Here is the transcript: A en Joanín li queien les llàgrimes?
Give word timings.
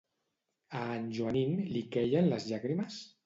A 0.79 0.81
en 0.93 1.03
Joanín 1.17 1.53
li 1.75 1.85
queien 1.97 2.31
les 2.33 2.51
llàgrimes? 2.53 3.01